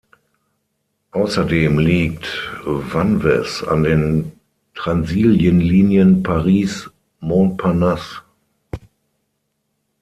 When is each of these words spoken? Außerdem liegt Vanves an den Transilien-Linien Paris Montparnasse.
Außerdem 1.11 1.77
liegt 1.77 2.25
Vanves 2.65 3.63
an 3.63 3.83
den 3.83 4.31
Transilien-Linien 4.73 6.23
Paris 6.23 6.89
Montparnasse. 7.19 8.23